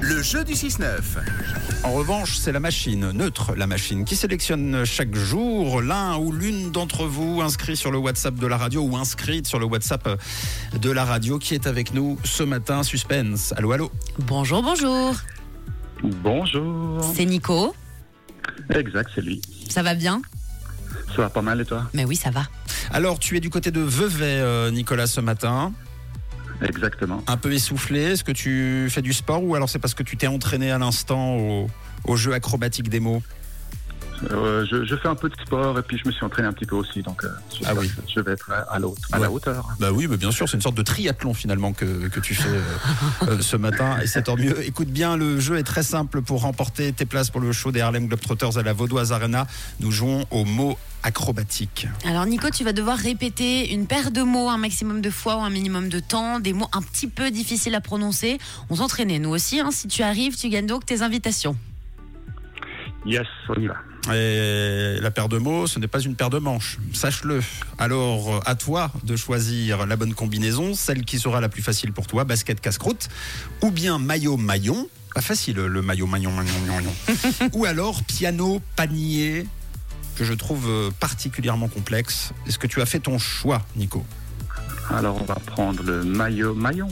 [0.00, 0.84] Le jeu du 6-9.
[1.84, 6.70] En revanche, c'est la machine, neutre la machine, qui sélectionne chaque jour l'un ou l'une
[6.70, 10.20] d'entre vous inscrit sur le WhatsApp de la radio ou inscrite sur le WhatsApp
[10.80, 12.82] de la radio qui est avec nous ce matin.
[12.82, 13.52] Suspense.
[13.56, 13.90] Allô, allô.
[14.18, 15.14] Bonjour, bonjour.
[16.02, 17.12] Bonjour.
[17.14, 17.74] C'est Nico.
[18.74, 19.40] Exact, c'est lui.
[19.68, 20.22] Ça va bien?
[21.14, 21.88] Ça va pas mal et toi?
[21.94, 22.46] Mais oui, ça va.
[22.90, 25.72] Alors, tu es du côté de Vevey, euh, Nicolas, ce matin.
[26.62, 27.22] Exactement.
[27.26, 28.00] Un peu essoufflé.
[28.00, 30.78] Est-ce que tu fais du sport ou alors c'est parce que tu t'es entraîné à
[30.78, 31.36] l'instant
[32.04, 33.22] au, jeu acrobatique des mots?
[34.32, 36.52] Euh, je, je fais un peu de sport et puis je me suis entraîné un
[36.52, 37.90] petit peu aussi, donc euh, je, Ah oui.
[38.14, 38.78] je vais être à, à
[39.18, 39.68] la hauteur.
[39.78, 42.48] Bah oui, mais bien sûr, c'est une sorte de triathlon finalement que, que tu fais
[43.28, 44.64] euh, ce matin et c'est tant mieux.
[44.66, 47.80] Écoute bien, le jeu est très simple pour remporter tes places pour le show des
[47.80, 49.46] Harlem Globetrotters à la Vaudoise Arena.
[49.80, 51.86] Nous jouons au mot acrobatique.
[52.04, 55.40] Alors Nico, tu vas devoir répéter une paire de mots un maximum de fois ou
[55.40, 58.38] un minimum de temps, des mots un petit peu difficiles à prononcer.
[58.68, 59.60] On s'entraînait nous aussi.
[59.60, 59.70] hein.
[59.70, 61.56] Si tu arrives, tu gagnes donc tes invitations.
[63.06, 63.76] Yes, on y va.
[64.12, 67.40] Et la paire de mots, ce n'est pas une paire de manches, sache-le.
[67.78, 72.06] Alors, à toi de choisir la bonne combinaison, celle qui sera la plus facile pour
[72.06, 73.08] toi, basket casse-croûte,
[73.62, 76.94] ou bien maillot-maillon, pas facile le maillot-maillon, maillon, maillon.
[77.52, 79.46] ou alors piano panier,
[80.16, 82.32] que je trouve euh, particulièrement complexe.
[82.46, 84.04] Est-ce que tu as fait ton choix, Nico?
[84.90, 86.88] Alors on va prendre le maillot maillon.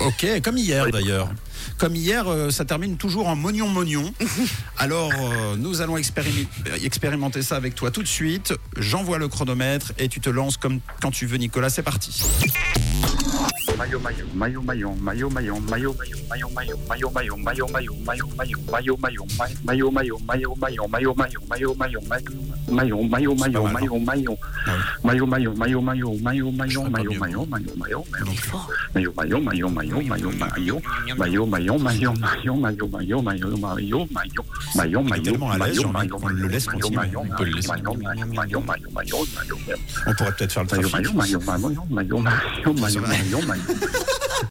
[0.00, 1.28] Ok, comme hier d'ailleurs.
[1.76, 4.12] Comme hier, euh, ça termine toujours en mognon-mognon.
[4.78, 6.46] Alors, euh, nous allons expérim-
[6.82, 8.54] expérimenter ça avec toi tout de suite.
[8.76, 11.70] J'envoie le chronomètre et tu te lances comme quand tu veux, Nicolas.
[11.70, 12.22] C'est parti.
[13.78, 15.94] Maillot maillot, maillot maillot maillot maillot maillot
[16.28, 18.18] maillot maillot maillot maillot maillot maillot
[18.66, 20.86] maillot maillot maillot, maillot maillot, maillot,
[24.66, 27.18] Ah maillot maillot, maillot maillot, maillot maillot, ferais pas maillot mieux.
[27.18, 28.70] maillot, maillot maillot, Il est fort.
[28.94, 30.80] maillot maillot, maillot maillot, maillot maillot,
[31.16, 35.50] maillot maillot, maillot maillot, maillot maillot, maillot maillot, maillot maillot, maillot Il est maillot, tellement
[35.50, 36.96] à l'aise, maillot maillot, qu'on le laisse maillot, continuer.
[36.98, 37.68] maillot, On peut le laisser.
[37.68, 41.14] maillot, maillot, maillot, maillot, maillot, maillot, On pourrait peut-être faire le maillot, trafic.
[41.16, 43.60] maillot, maillot, maillot, maillot, maillot, maillot, maillot, 4枚。